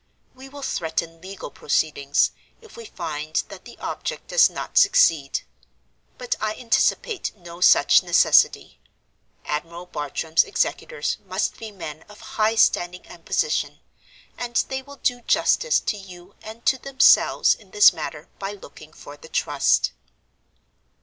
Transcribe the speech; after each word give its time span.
We 0.33 0.49
will 0.49 0.63
threaten 0.63 1.21
legal 1.21 1.51
proceedings, 1.51 2.31
if 2.59 2.75
we 2.75 2.85
find 2.85 3.35
that 3.49 3.65
the 3.65 3.77
object 3.77 4.29
does 4.29 4.49
not 4.49 4.75
succeed. 4.79 5.41
But 6.17 6.35
I 6.41 6.55
anticipate 6.55 7.37
no 7.37 7.61
such 7.61 8.01
necessity. 8.01 8.79
Admiral 9.45 9.85
Bartram's 9.85 10.43
executors 10.43 11.17
must 11.23 11.57
be 11.59 11.71
men 11.71 12.01
of 12.09 12.19
high 12.41 12.55
standing 12.55 13.05
and 13.05 13.23
position; 13.25 13.79
and 14.39 14.55
they 14.69 14.81
will 14.81 14.95
do 14.97 15.21
justice 15.21 15.79
to 15.81 15.97
you 15.97 16.33
and 16.41 16.65
to 16.65 16.79
themselves 16.81 17.53
in 17.53 17.69
this 17.69 17.93
matter 17.93 18.27
by 18.39 18.53
looking 18.53 18.93
for 18.93 19.17
the 19.17 19.29
Trust. 19.29 19.91